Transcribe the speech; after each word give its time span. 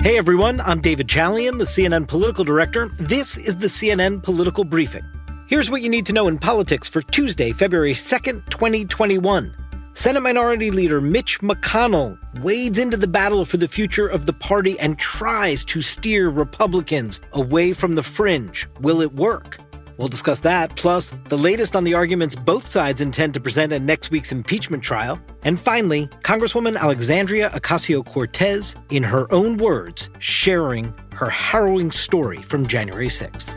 Hey 0.00 0.16
everyone, 0.16 0.60
I'm 0.60 0.80
David 0.80 1.08
Chalian, 1.08 1.58
the 1.58 1.64
CNN 1.64 2.06
political 2.06 2.44
director. 2.44 2.88
This 2.98 3.36
is 3.36 3.56
the 3.56 3.66
CNN 3.66 4.22
Political 4.22 4.62
Briefing. 4.62 5.02
Here's 5.48 5.70
what 5.70 5.82
you 5.82 5.88
need 5.88 6.06
to 6.06 6.12
know 6.12 6.28
in 6.28 6.38
politics 6.38 6.86
for 6.88 7.02
Tuesday, 7.02 7.50
February 7.50 7.94
2nd, 7.94 8.48
2021. 8.48 9.52
Senate 9.94 10.20
Minority 10.20 10.70
Leader 10.70 11.00
Mitch 11.00 11.40
McConnell 11.40 12.16
wades 12.44 12.78
into 12.78 12.96
the 12.96 13.08
battle 13.08 13.44
for 13.44 13.56
the 13.56 13.66
future 13.66 14.06
of 14.06 14.24
the 14.24 14.32
party 14.32 14.78
and 14.78 15.00
tries 15.00 15.64
to 15.64 15.82
steer 15.82 16.28
Republicans 16.28 17.20
away 17.32 17.72
from 17.72 17.96
the 17.96 18.02
fringe. 18.04 18.68
Will 18.80 19.00
it 19.00 19.12
work? 19.14 19.58
We'll 19.98 20.08
discuss 20.08 20.40
that, 20.40 20.76
plus 20.76 21.12
the 21.28 21.36
latest 21.36 21.74
on 21.74 21.82
the 21.82 21.94
arguments 21.94 22.36
both 22.36 22.68
sides 22.68 23.00
intend 23.00 23.34
to 23.34 23.40
present 23.40 23.72
at 23.72 23.82
next 23.82 24.12
week's 24.12 24.30
impeachment 24.30 24.82
trial. 24.82 25.20
And 25.42 25.58
finally, 25.58 26.06
Congresswoman 26.22 26.78
Alexandria 26.78 27.50
Ocasio 27.50 28.06
Cortez, 28.06 28.76
in 28.90 29.02
her 29.02 29.30
own 29.32 29.56
words, 29.56 30.08
sharing 30.20 30.94
her 31.14 31.28
harrowing 31.28 31.90
story 31.90 32.40
from 32.42 32.66
January 32.66 33.08
6th. 33.08 33.52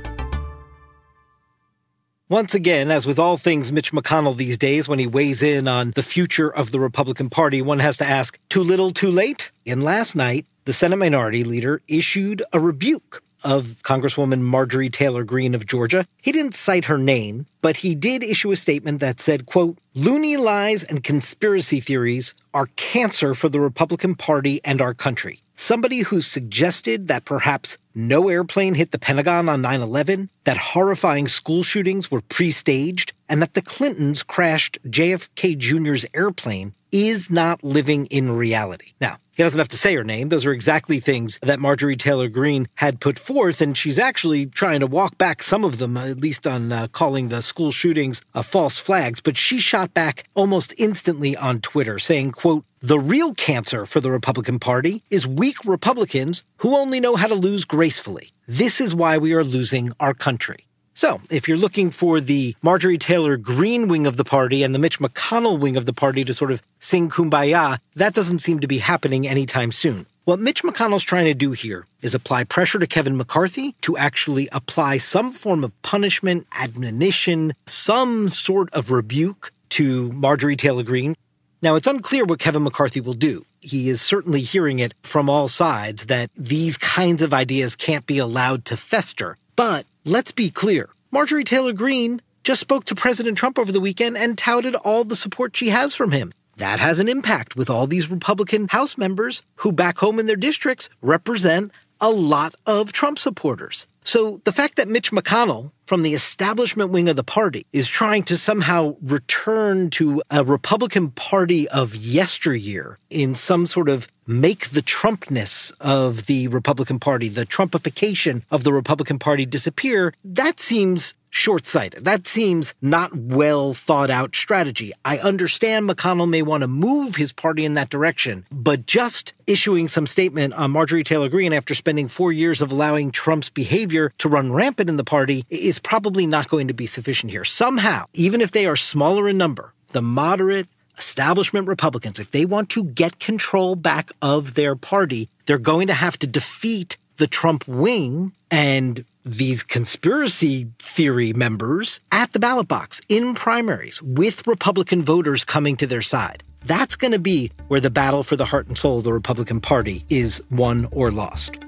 Once 2.28 2.56
again, 2.56 2.90
as 2.90 3.06
with 3.06 3.20
all 3.20 3.38
things 3.38 3.72
Mitch 3.72 3.92
McConnell 3.92 4.36
these 4.36 4.58
days, 4.58 4.88
when 4.88 4.98
he 4.98 5.06
weighs 5.06 5.44
in 5.44 5.68
on 5.68 5.92
the 5.96 6.02
future 6.02 6.52
of 6.52 6.72
the 6.72 6.80
Republican 6.80 7.30
Party, 7.30 7.62
one 7.62 7.80
has 7.80 7.98
to 7.98 8.06
ask, 8.06 8.40
too 8.50 8.64
little, 8.64 8.92
too 8.92 9.12
late? 9.12 9.52
And 9.68 9.84
last 9.84 10.16
night, 10.16 10.48
the 10.66 10.74
Senate 10.74 10.96
Minority 10.96 11.44
Leader 11.44 11.82
issued 11.88 12.42
a 12.54 12.60
rebuke 12.60 13.22
of 13.44 13.82
Congresswoman 13.84 14.42
Marjorie 14.42 14.90
Taylor 14.90 15.24
Greene 15.24 15.56
of 15.56 15.66
Georgia. 15.66 16.06
He 16.22 16.32
didn't 16.32 16.56
cite 16.56 16.86
her 16.86 16.98
name, 16.98 17.46
but 17.62 17.78
he 17.78 17.96
did 17.96 18.24
issue 18.24 18.52
a 18.52 18.56
statement 18.56 19.00
that 19.00 19.20
said, 19.20 19.46
quote, 19.46 19.78
loony 19.94 20.38
lies 20.38 20.84
and 20.84 21.04
conspiracy 21.04 21.80
theories 21.80 22.36
are 22.54 22.68
cancer 22.76 23.34
for 23.34 23.50
the 23.50 23.60
Republican 23.60 24.16
Party 24.16 24.62
and 24.64 24.82
our 24.82 24.94
country. 24.94 25.42
Somebody 25.56 26.00
who 26.00 26.22
suggested 26.22 27.08
that 27.08 27.26
perhaps 27.26 27.78
no 27.94 28.30
airplane 28.30 28.74
hit 28.74 28.90
the 28.90 28.98
Pentagon 28.98 29.48
on 29.48 29.62
9 29.62 29.82
11, 29.82 30.32
that 30.46 30.58
horrifying 30.58 31.28
school 31.28 31.62
shootings 31.62 32.10
were 32.10 32.22
pre 32.22 32.50
staged, 32.50 33.14
and 33.30 33.42
that 33.44 33.54
the 33.54 33.62
Clintons 33.62 34.24
crashed 34.24 34.80
JFK 34.88 35.56
Jr.'s 35.58 36.06
airplane 36.16 36.74
is 36.92 37.30
not 37.30 37.64
living 37.64 38.08
in 38.08 38.32
reality. 38.32 38.94
Now, 39.00 39.18
he 39.42 39.44
doesn't 39.44 39.58
have 39.58 39.70
to 39.70 39.78
say 39.78 39.96
her 39.96 40.04
name. 40.04 40.30
Those 40.30 40.46
are 40.46 40.52
exactly 40.52 41.00
things 41.00 41.40
that 41.42 41.60
Marjorie 41.60 41.96
Taylor 41.96 42.30
Greene 42.30 42.68
had 42.76 43.00
put 43.00 43.18
forth, 43.18 43.60
and 43.60 43.76
she's 43.76 43.98
actually 43.98 44.46
trying 44.46 44.82
to 44.82 44.86
walk 44.86 45.18
back 45.18 45.42
some 45.42 45.64
of 45.64 45.80
them, 45.80 45.98
at 45.98 46.20
least 46.20 46.46
on 46.46 46.72
uh, 46.72 46.88
calling 46.90 47.30
the 47.30 47.42
school 47.42 47.72
shootings 47.72 48.22
uh, 48.36 48.44
false 48.44 48.78
flags. 48.78 49.20
But 49.20 49.38
she 49.38 49.58
shot 49.58 49.96
back 49.96 50.26
almost 50.36 50.76
instantly 50.78 51.36
on 51.36 51.60
Twitter, 51.60 51.98
saying, 51.98 52.34
quote, 52.34 52.66
the 52.84 53.00
real 53.00 53.34
cancer 53.34 53.88
for 53.88 54.00
the 54.00 54.12
Republican 54.12 54.60
Party 54.60 55.04
is 55.10 55.26
weak 55.26 55.66
Republicans 55.66 56.44
who 56.58 56.78
only 56.78 57.00
know 57.00 57.16
how 57.16 57.26
to 57.26 57.34
lose 57.34 57.66
gracefully. 57.66 58.34
This 58.48 58.80
is 58.80 58.94
why 58.94 59.18
we 59.18 59.34
are 59.34 59.44
losing 59.44 59.92
our 60.00 60.14
country. 60.14 60.68
So, 61.02 61.20
if 61.32 61.48
you're 61.48 61.58
looking 61.58 61.90
for 61.90 62.22
the 62.22 62.56
Marjorie 62.62 63.00
Taylor 63.00 63.36
Greene 63.36 63.88
wing 63.88 64.06
of 64.06 64.18
the 64.18 64.24
party 64.24 64.62
and 64.62 64.76
the 64.76 64.78
Mitch 64.78 65.00
McConnell 65.00 65.60
wing 65.60 65.76
of 65.76 65.88
the 65.88 65.94
party 65.94 66.24
to 66.24 66.32
sort 66.32 66.52
of 66.52 66.62
sing 66.78 67.10
kumbaya, 67.10 67.80
that 67.96 68.14
doesn't 68.14 68.38
seem 68.38 68.60
to 68.60 68.68
be 68.68 68.78
happening 68.78 69.28
anytime 69.28 69.72
soon. 69.72 70.06
What 70.26 70.40
Mitch 70.40 70.62
McConnell's 70.62 71.04
trying 71.04 71.26
to 71.26 71.34
do 71.34 71.54
here 71.54 71.88
is 72.04 72.14
apply 72.14 72.44
pressure 72.44 72.78
to 72.78 72.86
Kevin 72.86 73.18
McCarthy 73.18 73.74
to 73.82 73.98
actually 73.98 74.48
apply 74.52 75.00
some 75.00 75.32
form 75.32 75.64
of 75.64 75.82
punishment, 75.82 76.46
admonition, 76.56 77.56
some 77.66 78.30
sort 78.30 78.72
of 78.72 78.92
rebuke 78.92 79.52
to 79.70 80.12
Marjorie 80.12 80.56
Taylor 80.56 80.84
Greene. 80.84 81.16
Now, 81.64 81.74
it's 81.78 81.88
unclear 81.88 82.26
what 82.26 82.38
Kevin 82.38 82.62
McCarthy 82.62 83.02
will 83.02 83.16
do. 83.16 83.44
He 83.60 83.90
is 83.90 84.04
certainly 84.04 84.42
hearing 84.42 84.78
it 84.78 84.94
from 85.02 85.32
all 85.32 85.48
sides 85.48 86.06
that 86.06 86.30
these 86.36 86.78
kinds 86.78 87.24
of 87.24 87.34
ideas 87.34 87.76
can't 87.76 88.06
be 88.06 88.20
allowed 88.20 88.66
to 88.66 88.78
fester. 88.78 89.40
But 89.56 89.86
Let's 90.04 90.32
be 90.32 90.50
clear. 90.50 90.90
Marjorie 91.12 91.44
Taylor 91.44 91.74
Greene 91.74 92.24
just 92.44 92.60
spoke 92.60 92.86
to 92.86 92.96
President 92.96 93.38
Trump 93.38 93.60
over 93.60 93.72
the 93.72 93.80
weekend 93.80 94.18
and 94.18 94.36
touted 94.36 94.74
all 94.74 95.04
the 95.04 95.16
support 95.16 95.56
she 95.56 95.70
has 95.70 95.94
from 95.94 96.12
him. 96.12 96.34
That 96.58 96.80
has 96.80 96.98
an 96.98 97.08
impact 97.08 97.56
with 97.56 97.70
all 97.70 97.86
these 97.86 98.10
Republican 98.10 98.68
House 98.70 98.98
members 98.98 99.44
who 99.58 99.72
back 99.72 100.00
home 100.00 100.18
in 100.18 100.26
their 100.26 100.36
districts 100.36 100.90
represent 101.04 101.72
a 102.00 102.10
lot 102.10 102.56
of 102.66 102.92
Trump 102.92 103.20
supporters. 103.20 103.86
So 104.04 104.42
the 104.46 104.52
fact 104.52 104.78
that 104.78 104.88
Mitch 104.88 105.12
McConnell 105.12 105.72
from 105.86 106.02
the 106.02 106.14
establishment 106.14 106.90
wing 106.90 107.10
of 107.10 107.16
the 107.16 107.24
party 107.24 107.66
is 107.72 107.88
trying 107.88 108.24
to 108.24 108.38
somehow 108.38 108.96
return 109.02 109.90
to 109.92 110.22
a 110.32 110.44
Republican 110.44 111.12
Party 111.12 111.68
of 111.70 111.96
yesteryear 111.96 112.98
in 113.10 113.36
some 113.36 113.66
sort 113.66 113.90
of 113.90 114.08
make 114.26 114.70
the 114.70 114.82
Trumpness 114.82 115.72
of 115.82 116.26
the 116.26 116.48
Republican 116.48 117.00
Party, 117.00 117.30
the 117.30 117.46
Trumpification 117.46 118.44
of 118.50 118.64
the 118.64 118.74
Republican 118.74 119.20
Party 119.20 119.46
disappear, 119.46 120.14
that 120.24 120.60
seems 120.60 121.14
short 121.32 121.66
sighted. 121.66 122.06
That 122.06 122.28
seems 122.28 122.76
not 122.82 123.16
well 123.16 123.74
thought 123.74 124.12
out 124.12 124.36
strategy. 124.36 124.92
I 125.04 125.18
understand 125.18 125.90
McConnell 125.90 126.30
may 126.30 126.44
want 126.44 126.62
to 126.62 126.68
move 126.68 127.16
his 127.16 127.34
party 127.34 127.66
in 127.66 127.74
that 127.74 127.90
direction, 127.90 128.46
but 128.52 128.86
just 128.86 129.34
issuing 129.48 129.88
some 129.88 130.06
statement 130.06 130.54
on 130.54 130.72
Marjorie 130.72 131.04
Taylor 131.04 131.30
Greene 131.30 131.54
after 131.54 131.74
spending 131.74 132.08
four 132.08 132.32
years 132.32 132.62
of 132.62 132.72
allowing 132.72 133.12
Trump's 133.12 133.50
behavior 133.50 134.12
to 134.20 134.30
run 134.30 134.52
rampant 134.52 134.90
in 134.90 134.98
the 134.98 135.04
party 135.04 135.46
is 135.50 135.80
probably 135.80 136.28
not 136.28 136.50
going 136.50 136.68
to 136.68 136.74
be 136.74 136.86
sufficient 136.86 137.32
here. 137.32 137.44
Somehow, 137.44 138.06
even 138.14 138.42
if 138.42 138.52
they 138.52 138.68
are 138.68 138.76
smaller 138.76 139.28
in 139.28 139.38
number, 139.38 139.74
the 139.88 140.02
moderate, 140.02 140.68
establishment 140.98 141.68
Republicans, 141.68 142.20
if 142.20 142.32
they 142.32 142.46
want 142.46 142.70
to 142.70 142.84
get 142.84 143.20
control 143.20 143.76
back 143.76 144.12
of 144.22 144.54
their 144.54 144.76
party, 144.76 145.30
they're 145.46 145.58
going 145.58 145.88
to 145.88 145.94
have 145.94 146.18
to 146.20 146.28
defeat 146.28 146.98
the 147.22 147.28
Trump 147.28 147.68
wing 147.68 148.32
and 148.50 149.06
these 149.24 149.62
conspiracy 149.62 150.68
theory 150.80 151.34
members 151.34 152.00
at 152.12 152.34
the 152.34 152.40
ballot 152.40 152.68
box 152.68 153.00
in 153.10 153.36
primaries 153.36 154.02
with 154.02 154.48
Republican 154.48 155.04
voters 155.04 155.44
coming 155.44 155.78
to 155.78 155.86
their 155.86 156.02
side. 156.02 156.44
That's 156.66 156.96
going 156.96 157.12
to 157.12 157.20
be 157.20 157.52
where 157.68 157.80
the 157.80 157.92
battle 157.92 158.24
for 158.24 158.36
the 158.36 158.46
heart 158.46 158.66
and 158.66 158.76
soul 158.76 158.98
of 158.98 159.04
the 159.04 159.14
Republican 159.14 159.62
Party 159.62 160.04
is 160.10 160.42
won 160.50 160.88
or 160.90 161.12
lost. 161.12 161.60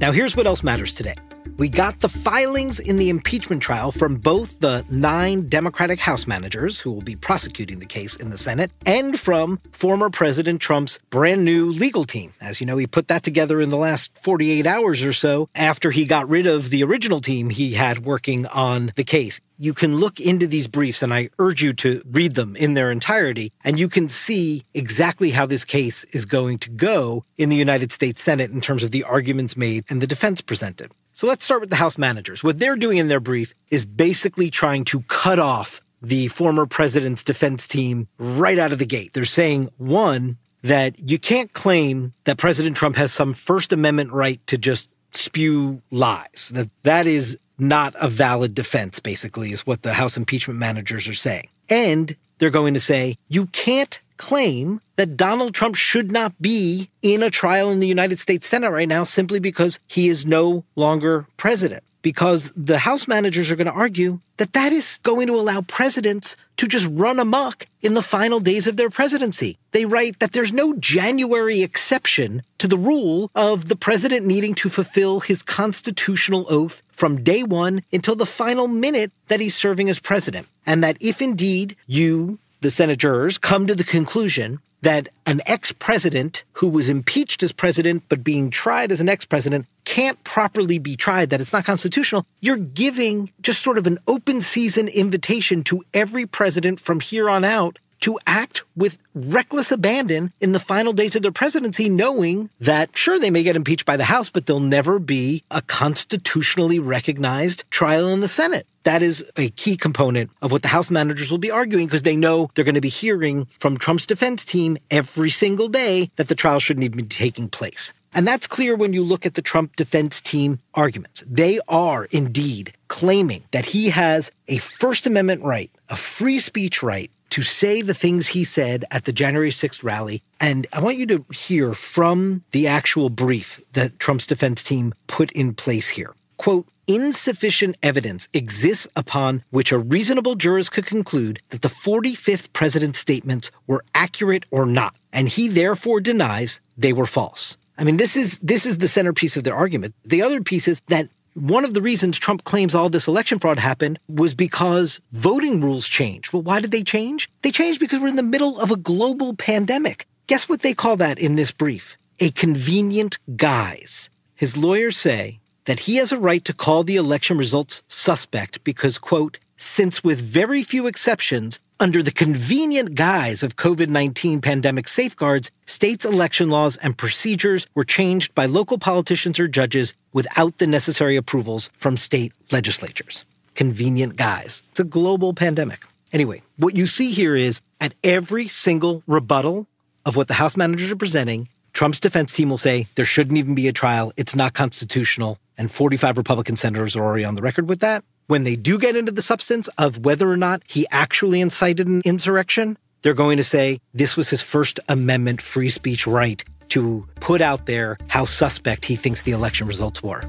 Now, 0.00 0.12
here's 0.12 0.36
what 0.36 0.46
else 0.46 0.62
matters 0.62 0.94
today 0.94 1.16
we 1.58 1.68
got 1.68 2.00
the 2.00 2.08
filings 2.08 2.78
in 2.78 2.98
the 2.98 3.08
impeachment 3.08 3.62
trial 3.62 3.90
from 3.90 4.16
both 4.16 4.60
the 4.60 4.84
nine 4.90 5.48
Democratic 5.48 5.98
House 6.00 6.26
managers 6.26 6.78
who 6.80 6.90
will 6.90 7.02
be 7.02 7.16
prosecuting 7.16 7.78
the 7.78 7.86
case 7.86 8.14
in 8.16 8.30
the 8.30 8.36
Senate 8.36 8.70
and 8.84 9.18
from 9.18 9.58
former 9.72 10.10
President 10.10 10.60
Trump's 10.60 10.98
brand 11.10 11.44
new 11.44 11.72
legal 11.72 12.04
team. 12.04 12.32
As 12.40 12.60
you 12.60 12.66
know, 12.66 12.76
he 12.76 12.86
put 12.86 13.08
that 13.08 13.22
together 13.22 13.60
in 13.60 13.70
the 13.70 13.76
last 13.76 14.16
48 14.18 14.66
hours 14.66 15.02
or 15.02 15.12
so 15.12 15.48
after 15.54 15.90
he 15.90 16.04
got 16.04 16.28
rid 16.28 16.46
of 16.46 16.70
the 16.70 16.84
original 16.84 17.20
team 17.20 17.50
he 17.50 17.72
had 17.72 18.04
working 18.04 18.46
on 18.46 18.92
the 18.96 19.04
case 19.04 19.40
you 19.58 19.72
can 19.72 19.96
look 19.96 20.20
into 20.20 20.46
these 20.46 20.68
briefs 20.68 21.02
and 21.02 21.14
I 21.14 21.30
urge 21.38 21.62
you 21.62 21.72
to 21.74 22.02
read 22.10 22.34
them 22.34 22.56
in 22.56 22.74
their 22.74 22.90
entirety 22.90 23.52
and 23.64 23.78
you 23.78 23.88
can 23.88 24.08
see 24.08 24.64
exactly 24.74 25.30
how 25.30 25.46
this 25.46 25.64
case 25.64 26.04
is 26.04 26.26
going 26.26 26.58
to 26.58 26.70
go 26.70 27.24
in 27.38 27.48
the 27.48 27.56
United 27.56 27.90
States 27.90 28.20
Senate 28.20 28.50
in 28.50 28.60
terms 28.60 28.82
of 28.82 28.90
the 28.90 29.04
arguments 29.04 29.56
made 29.56 29.84
and 29.88 30.02
the 30.02 30.06
defense 30.06 30.40
presented. 30.40 30.92
So 31.16 31.26
let's 31.26 31.46
start 31.46 31.62
with 31.62 31.70
the 31.70 31.76
House 31.76 31.96
managers. 31.96 32.44
What 32.44 32.58
they're 32.58 32.76
doing 32.76 32.98
in 32.98 33.08
their 33.08 33.20
brief 33.20 33.54
is 33.70 33.86
basically 33.86 34.50
trying 34.50 34.84
to 34.84 35.00
cut 35.08 35.38
off 35.38 35.80
the 36.02 36.28
former 36.28 36.66
president's 36.66 37.24
defense 37.24 37.66
team 37.66 38.06
right 38.18 38.58
out 38.58 38.70
of 38.70 38.78
the 38.78 38.84
gate. 38.84 39.14
They're 39.14 39.24
saying, 39.24 39.70
one, 39.78 40.36
that 40.60 41.10
you 41.10 41.18
can't 41.18 41.50
claim 41.54 42.12
that 42.24 42.36
President 42.36 42.76
Trump 42.76 42.96
has 42.96 43.12
some 43.12 43.32
First 43.32 43.72
Amendment 43.72 44.12
right 44.12 44.46
to 44.48 44.58
just 44.58 44.90
spew 45.12 45.80
lies. 45.90 46.52
That 46.52 46.68
that 46.82 47.06
is 47.06 47.38
not 47.58 47.94
a 47.98 48.10
valid 48.10 48.54
defense, 48.54 49.00
basically, 49.00 49.52
is 49.52 49.66
what 49.66 49.80
the 49.80 49.94
House 49.94 50.18
impeachment 50.18 50.60
managers 50.60 51.08
are 51.08 51.14
saying. 51.14 51.48
And 51.70 52.14
they're 52.36 52.50
going 52.50 52.74
to 52.74 52.80
say, 52.80 53.16
you 53.28 53.46
can't 53.46 53.98
claim 54.16 54.80
that 54.96 55.16
Donald 55.16 55.54
Trump 55.54 55.74
should 55.74 56.10
not 56.10 56.40
be 56.40 56.90
in 57.02 57.22
a 57.22 57.30
trial 57.30 57.70
in 57.70 57.80
the 57.80 57.86
United 57.86 58.18
States 58.18 58.46
Senate 58.46 58.70
right 58.70 58.88
now 58.88 59.04
simply 59.04 59.40
because 59.40 59.78
he 59.86 60.08
is 60.08 60.26
no 60.26 60.64
longer 60.74 61.26
president. 61.36 61.82
Because 62.02 62.52
the 62.54 62.78
House 62.78 63.08
managers 63.08 63.50
are 63.50 63.56
going 63.56 63.66
to 63.66 63.72
argue 63.72 64.20
that 64.36 64.52
that 64.52 64.72
is 64.72 65.00
going 65.02 65.26
to 65.26 65.34
allow 65.34 65.62
presidents 65.62 66.36
to 66.56 66.68
just 66.68 66.86
run 66.92 67.18
amok 67.18 67.66
in 67.82 67.94
the 67.94 68.02
final 68.02 68.38
days 68.38 68.66
of 68.66 68.76
their 68.76 68.90
presidency. 68.90 69.58
They 69.72 69.86
write 69.86 70.20
that 70.20 70.32
there's 70.32 70.52
no 70.52 70.74
January 70.74 71.62
exception 71.62 72.42
to 72.58 72.68
the 72.68 72.78
rule 72.78 73.30
of 73.34 73.68
the 73.68 73.76
president 73.76 74.24
needing 74.24 74.54
to 74.56 74.68
fulfill 74.68 75.20
his 75.20 75.42
constitutional 75.42 76.46
oath 76.48 76.82
from 76.92 77.24
day 77.24 77.42
one 77.42 77.82
until 77.92 78.14
the 78.14 78.24
final 78.24 78.68
minute 78.68 79.10
that 79.26 79.40
he's 79.40 79.56
serving 79.56 79.88
as 79.88 79.98
president. 79.98 80.46
And 80.64 80.84
that 80.84 80.96
if 81.00 81.20
indeed 81.20 81.76
you, 81.86 82.38
the 82.66 82.70
Senate 82.72 82.98
jurors 82.98 83.38
come 83.38 83.68
to 83.68 83.76
the 83.76 83.84
conclusion 83.84 84.58
that 84.82 85.08
an 85.24 85.40
ex 85.46 85.70
president 85.70 86.42
who 86.54 86.66
was 86.66 86.88
impeached 86.88 87.44
as 87.44 87.52
president 87.52 88.02
but 88.08 88.24
being 88.24 88.50
tried 88.50 88.90
as 88.90 89.00
an 89.00 89.08
ex 89.08 89.24
president 89.24 89.66
can't 89.84 90.22
properly 90.24 90.80
be 90.80 90.96
tried, 90.96 91.30
that 91.30 91.40
it's 91.40 91.52
not 91.52 91.64
constitutional, 91.64 92.26
you're 92.40 92.56
giving 92.56 93.30
just 93.40 93.62
sort 93.62 93.78
of 93.78 93.86
an 93.86 93.98
open 94.08 94.40
season 94.40 94.88
invitation 94.88 95.62
to 95.62 95.80
every 95.94 96.26
president 96.26 96.80
from 96.80 96.98
here 96.98 97.30
on 97.30 97.44
out 97.44 97.78
to 98.06 98.16
act 98.24 98.62
with 98.76 98.98
reckless 99.14 99.72
abandon 99.72 100.32
in 100.40 100.52
the 100.52 100.60
final 100.60 100.92
days 100.92 101.16
of 101.16 101.22
their 101.22 101.32
presidency, 101.32 101.88
knowing 101.88 102.48
that, 102.60 102.96
sure, 102.96 103.18
they 103.18 103.30
may 103.30 103.42
get 103.42 103.56
impeached 103.56 103.84
by 103.84 103.96
the 103.96 104.04
House, 104.04 104.30
but 104.30 104.46
there'll 104.46 104.60
never 104.60 105.00
be 105.00 105.42
a 105.50 105.60
constitutionally 105.60 106.78
recognized 106.78 107.68
trial 107.68 108.06
in 108.06 108.20
the 108.20 108.28
Senate. 108.28 108.64
That 108.84 109.02
is 109.02 109.28
a 109.36 109.50
key 109.50 109.76
component 109.76 110.30
of 110.40 110.52
what 110.52 110.62
the 110.62 110.68
House 110.68 110.88
managers 110.88 111.32
will 111.32 111.38
be 111.38 111.50
arguing 111.50 111.86
because 111.86 112.02
they 112.02 112.14
know 112.14 112.48
they're 112.54 112.64
going 112.64 112.76
to 112.76 112.80
be 112.80 112.88
hearing 112.88 113.48
from 113.58 113.76
Trump's 113.76 114.06
defense 114.06 114.44
team 114.44 114.78
every 114.88 115.30
single 115.30 115.66
day 115.66 116.08
that 116.14 116.28
the 116.28 116.36
trial 116.36 116.60
shouldn't 116.60 116.84
even 116.84 116.98
be 116.98 117.02
taking 117.08 117.48
place. 117.48 117.92
And 118.14 118.24
that's 118.24 118.46
clear 118.46 118.76
when 118.76 118.92
you 118.92 119.02
look 119.02 119.26
at 119.26 119.34
the 119.34 119.42
Trump 119.42 119.74
defense 119.74 120.20
team 120.20 120.60
arguments. 120.74 121.24
They 121.26 121.58
are 121.68 122.04
indeed 122.12 122.72
claiming 122.86 123.42
that 123.50 123.66
he 123.66 123.90
has 123.90 124.30
a 124.46 124.58
First 124.58 125.06
Amendment 125.06 125.42
right, 125.42 125.72
a 125.88 125.96
free 125.96 126.38
speech 126.38 126.84
right 126.84 127.10
to 127.30 127.42
say 127.42 127.82
the 127.82 127.94
things 127.94 128.28
he 128.28 128.44
said 128.44 128.84
at 128.90 129.04
the 129.04 129.12
January 129.12 129.50
6th 129.50 129.82
rally. 129.82 130.22
And 130.40 130.66
I 130.72 130.80
want 130.80 130.98
you 130.98 131.06
to 131.06 131.24
hear 131.32 131.74
from 131.74 132.44
the 132.52 132.66
actual 132.66 133.10
brief 133.10 133.60
that 133.72 133.98
Trump's 133.98 134.26
defense 134.26 134.62
team 134.62 134.94
put 135.06 135.30
in 135.32 135.54
place 135.54 135.90
here. 135.90 136.14
Quote, 136.36 136.66
insufficient 136.86 137.76
evidence 137.82 138.28
exists 138.32 138.86
upon 138.94 139.42
which 139.50 139.72
a 139.72 139.78
reasonable 139.78 140.34
jurist 140.34 140.72
could 140.72 140.86
conclude 140.86 141.40
that 141.48 141.62
the 141.62 141.68
45th 141.68 142.52
president's 142.52 142.98
statements 142.98 143.50
were 143.66 143.84
accurate 143.94 144.44
or 144.50 144.66
not, 144.66 144.94
and 145.12 145.28
he 145.28 145.48
therefore 145.48 146.00
denies 146.00 146.60
they 146.76 146.92
were 146.92 147.06
false. 147.06 147.56
I 147.78 147.84
mean, 147.84 147.98
this 147.98 148.16
is 148.16 148.38
this 148.38 148.64
is 148.64 148.78
the 148.78 148.88
centerpiece 148.88 149.36
of 149.36 149.44
their 149.44 149.54
argument. 149.54 149.94
The 150.04 150.22
other 150.22 150.40
piece 150.40 150.66
is 150.66 150.80
that 150.88 151.10
one 151.36 151.66
of 151.66 151.74
the 151.74 151.82
reasons 151.82 152.18
Trump 152.18 152.44
claims 152.44 152.74
all 152.74 152.88
this 152.88 153.06
election 153.06 153.38
fraud 153.38 153.58
happened 153.58 153.98
was 154.08 154.34
because 154.34 155.00
voting 155.12 155.60
rules 155.60 155.86
changed. 155.86 156.32
Well, 156.32 156.40
why 156.40 156.60
did 156.60 156.70
they 156.70 156.82
change? 156.82 157.30
They 157.42 157.50
changed 157.50 157.78
because 157.78 158.00
we're 158.00 158.08
in 158.08 158.16
the 158.16 158.22
middle 158.22 158.58
of 158.58 158.70
a 158.70 158.76
global 158.76 159.34
pandemic. 159.34 160.06
Guess 160.28 160.48
what 160.48 160.62
they 160.62 160.72
call 160.72 160.96
that 160.96 161.18
in 161.18 161.36
this 161.36 161.52
brief? 161.52 161.98
A 162.20 162.30
convenient 162.30 163.18
guise. 163.36 164.08
His 164.34 164.56
lawyers 164.56 164.96
say 164.96 165.40
that 165.66 165.80
he 165.80 165.96
has 165.96 166.10
a 166.10 166.18
right 166.18 166.44
to 166.46 166.54
call 166.54 166.84
the 166.84 166.96
election 166.96 167.36
results 167.36 167.82
suspect 167.86 168.64
because, 168.64 168.96
quote, 168.96 169.38
since 169.58 170.02
with 170.02 170.20
very 170.20 170.62
few 170.62 170.86
exceptions, 170.86 171.60
under 171.78 172.02
the 172.02 172.10
convenient 172.10 172.94
guise 172.94 173.42
of 173.42 173.56
COVID 173.56 173.88
19 173.88 174.40
pandemic 174.40 174.88
safeguards, 174.88 175.50
states' 175.66 176.06
election 176.06 176.48
laws 176.48 176.76
and 176.76 176.96
procedures 176.96 177.66
were 177.74 177.84
changed 177.84 178.34
by 178.34 178.46
local 178.46 178.78
politicians 178.78 179.38
or 179.38 179.48
judges 179.48 179.92
without 180.16 180.56
the 180.56 180.66
necessary 180.66 181.14
approvals 181.14 181.68
from 181.76 181.94
state 181.94 182.32
legislatures. 182.50 183.26
Convenient 183.54 184.16
guise. 184.16 184.62
It's 184.70 184.80
a 184.80 184.84
global 184.98 185.34
pandemic. 185.34 185.84
Anyway, 186.10 186.40
what 186.56 186.74
you 186.74 186.86
see 186.86 187.10
here 187.10 187.36
is 187.36 187.60
at 187.82 187.92
every 188.02 188.48
single 188.48 189.02
rebuttal 189.06 189.66
of 190.06 190.16
what 190.16 190.28
the 190.28 190.40
House 190.40 190.56
managers 190.56 190.90
are 190.90 190.96
presenting, 190.96 191.50
Trump's 191.74 192.00
defense 192.00 192.32
team 192.32 192.48
will 192.48 192.56
say 192.56 192.88
there 192.94 193.04
shouldn't 193.04 193.36
even 193.36 193.54
be 193.54 193.68
a 193.68 193.74
trial. 193.74 194.10
It's 194.16 194.34
not 194.34 194.54
constitutional. 194.54 195.38
And 195.58 195.70
45 195.70 196.16
Republican 196.16 196.56
senators 196.56 196.96
are 196.96 197.04
already 197.04 197.26
on 197.26 197.34
the 197.34 197.42
record 197.42 197.68
with 197.68 197.80
that. 197.80 198.02
When 198.26 198.44
they 198.44 198.56
do 198.56 198.78
get 198.78 198.96
into 198.96 199.12
the 199.12 199.20
substance 199.20 199.68
of 199.76 200.06
whether 200.06 200.30
or 200.30 200.38
not 200.38 200.62
he 200.66 200.86
actually 200.90 201.42
incited 201.42 201.88
an 201.88 202.00
insurrection, 202.06 202.78
they're 203.02 203.12
going 203.12 203.36
to 203.36 203.44
say 203.44 203.80
this 203.92 204.16
was 204.16 204.30
his 204.30 204.40
First 204.40 204.80
Amendment 204.88 205.42
free 205.42 205.68
speech 205.68 206.06
right 206.06 206.42
to 206.68 207.06
put 207.20 207.40
out 207.40 207.66
there 207.66 207.98
how 208.08 208.24
suspect 208.24 208.84
he 208.84 208.96
thinks 208.96 209.22
the 209.22 209.32
election 209.32 209.66
results 209.66 210.02
were. 210.02 210.20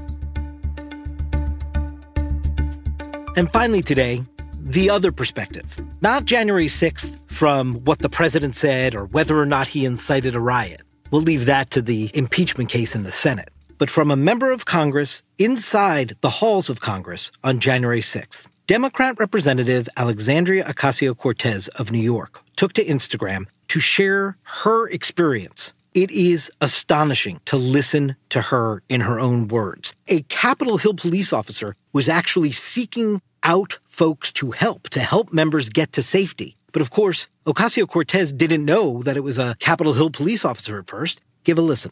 And 3.36 3.50
finally, 3.52 3.82
today, 3.82 4.22
the 4.60 4.90
other 4.90 5.12
perspective. 5.12 5.76
Not 6.00 6.24
January 6.24 6.66
6th 6.66 7.18
from 7.30 7.76
what 7.84 8.00
the 8.00 8.08
president 8.08 8.54
said 8.54 8.94
or 8.94 9.06
whether 9.06 9.38
or 9.38 9.46
not 9.46 9.68
he 9.68 9.84
incited 9.84 10.34
a 10.34 10.40
riot. 10.40 10.82
We'll 11.10 11.22
leave 11.22 11.46
that 11.46 11.70
to 11.70 11.82
the 11.82 12.10
impeachment 12.14 12.68
case 12.68 12.94
in 12.94 13.04
the 13.04 13.10
Senate 13.10 13.50
but 13.78 13.88
from 13.88 14.10
a 14.10 14.16
member 14.16 14.50
of 14.50 14.64
Congress 14.64 15.22
inside 15.38 16.16
the 16.20 16.30
halls 16.30 16.68
of 16.68 16.80
Congress 16.80 17.30
on 17.42 17.60
January 17.60 18.00
6th. 18.00 18.48
Democrat 18.66 19.18
Representative 19.18 19.88
Alexandria 19.96 20.64
Ocasio 20.64 21.16
Cortez 21.16 21.68
of 21.68 21.90
New 21.90 22.00
York 22.00 22.42
took 22.56 22.74
to 22.74 22.84
Instagram 22.84 23.46
to 23.68 23.80
share 23.80 24.36
her 24.42 24.88
experience. 24.88 25.72
It 25.98 26.12
is 26.12 26.48
astonishing 26.60 27.40
to 27.46 27.56
listen 27.56 28.14
to 28.28 28.40
her 28.40 28.84
in 28.88 29.00
her 29.00 29.18
own 29.18 29.48
words. 29.48 29.94
A 30.06 30.22
Capitol 30.28 30.78
Hill 30.78 30.94
police 30.94 31.32
officer 31.32 31.74
was 31.92 32.08
actually 32.08 32.52
seeking 32.52 33.20
out 33.42 33.80
folks 33.84 34.30
to 34.34 34.52
help, 34.52 34.90
to 34.90 35.00
help 35.00 35.32
members 35.32 35.70
get 35.70 35.90
to 35.94 36.02
safety. 36.04 36.56
But 36.70 36.82
of 36.82 36.90
course, 36.90 37.26
Ocasio 37.46 37.88
Cortez 37.88 38.32
didn't 38.32 38.64
know 38.64 39.02
that 39.02 39.16
it 39.16 39.24
was 39.24 39.38
a 39.38 39.56
Capitol 39.58 39.92
Hill 39.92 40.10
police 40.10 40.44
officer 40.44 40.78
at 40.78 40.86
first. 40.86 41.20
Give 41.42 41.58
a 41.58 41.62
listen. 41.62 41.90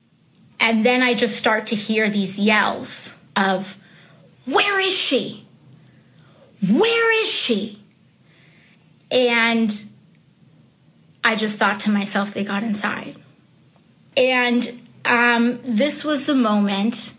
And 0.61 0.87
then 0.87 1.02
I 1.02 1.14
just 1.14 1.37
start 1.37 1.67
to 1.67 1.75
hear 1.75 2.09
these 2.09 2.38
yells 2.38 3.11
of, 3.35 3.76
Where 4.44 4.79
is 4.79 4.93
she? 4.93 5.49
Where 6.62 7.23
is 7.25 7.29
she? 7.29 7.82
And 9.11 9.76
I 11.25 11.35
just 11.35 11.59
thought 11.59 11.81
to 11.81 11.91
myself, 11.91 12.35
they 12.35 12.44
got 12.44 12.62
inside. 12.62 13.17
And 14.16 14.88
um, 15.04 15.60
this 15.64 16.04
was 16.04 16.26
the 16.26 16.34
moment 16.34 17.12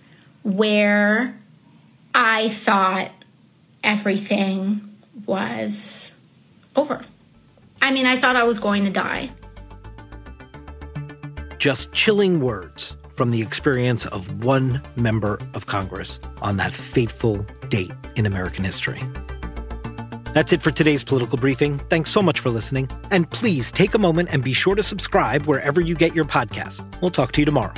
where 0.43 1.37
I 2.13 2.49
thought 2.49 3.11
everything 3.83 4.95
was 5.25 6.11
over. 6.75 7.03
I 7.81 7.91
mean, 7.91 8.05
I 8.05 8.19
thought 8.19 8.35
I 8.35 8.43
was 8.43 8.59
going 8.59 8.85
to 8.85 8.89
die. 8.89 9.29
Just 11.57 11.91
chilling 11.91 12.39
words 12.39 12.95
from 13.15 13.31
the 13.31 13.41
experience 13.41 14.05
of 14.07 14.43
one 14.43 14.81
member 14.95 15.39
of 15.53 15.65
Congress 15.65 16.19
on 16.41 16.57
that 16.57 16.71
fateful 16.71 17.45
date 17.69 17.91
in 18.15 18.25
American 18.25 18.63
history. 18.63 19.01
That's 20.37 20.53
it 20.53 20.61
for 20.61 20.69
today's 20.69 21.03
political 21.03 21.39
briefing. 21.39 21.79
Thanks 21.89 22.11
so 22.11 22.21
much 22.21 22.41
for 22.41 22.51
listening. 22.51 22.87
And 23.09 23.27
please 23.27 23.71
take 23.71 23.95
a 23.95 23.97
moment 23.97 24.29
and 24.31 24.43
be 24.43 24.53
sure 24.53 24.75
to 24.75 24.83
subscribe 24.83 25.47
wherever 25.47 25.81
you 25.81 25.95
get 25.95 26.13
your 26.13 26.25
podcasts. 26.25 26.85
We'll 27.01 27.09
talk 27.09 27.31
to 27.31 27.41
you 27.41 27.45
tomorrow. 27.45 27.73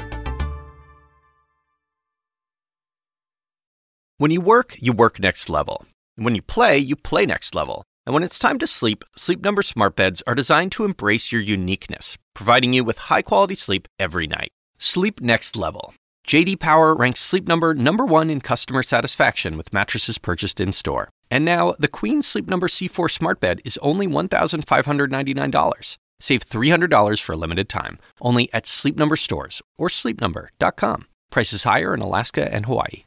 When 4.17 4.31
you 4.31 4.41
work, 4.41 4.75
you 4.77 4.91
work 4.91 5.21
next 5.21 5.49
level. 5.49 5.85
And 6.17 6.25
when 6.25 6.35
you 6.35 6.41
play, 6.41 6.77
you 6.77 6.97
play 6.97 7.25
next 7.25 7.55
level. 7.55 7.85
And 8.05 8.13
when 8.13 8.23
it's 8.23 8.37
time 8.37 8.59
to 8.59 8.67
sleep, 8.67 9.05
Sleep 9.15 9.41
Number 9.41 9.61
smart 9.61 9.95
beds 9.95 10.21
are 10.27 10.35
designed 10.35 10.73
to 10.73 10.83
embrace 10.83 11.31
your 11.31 11.41
uniqueness, 11.41 12.17
providing 12.35 12.73
you 12.73 12.83
with 12.83 12.97
high-quality 13.07 13.55
sleep 13.55 13.87
every 13.97 14.27
night. 14.27 14.49
Sleep 14.77 15.21
next 15.21 15.55
level. 15.55 15.93
JD 16.27 16.59
Power 16.59 16.93
ranks 16.93 17.21
Sleep 17.21 17.47
Number 17.47 17.73
number 17.73 18.05
1 18.05 18.29
in 18.29 18.41
customer 18.41 18.83
satisfaction 18.83 19.55
with 19.55 19.71
mattresses 19.71 20.17
purchased 20.17 20.59
in-store. 20.59 21.09
And 21.31 21.45
now, 21.45 21.73
the 21.79 21.87
Queen 21.87 22.21
Sleep 22.21 22.47
Number 22.47 22.67
C4 22.67 23.09
smart 23.11 23.39
bed 23.39 23.61
is 23.63 23.77
only 23.81 24.07
$1,599. 24.07 25.97
Save 26.19 26.49
$300 26.49 27.21
for 27.21 27.33
a 27.33 27.37
limited 27.37 27.69
time, 27.69 27.99
only 28.19 28.51
at 28.53 28.67
Sleep 28.67 28.97
Number 28.97 29.15
stores 29.15 29.61
or 29.77 29.89
sleepnumber.com. 29.89 31.07
Prices 31.29 31.63
higher 31.63 31.93
in 31.93 32.01
Alaska 32.01 32.53
and 32.53 32.65
Hawaii. 32.65 33.03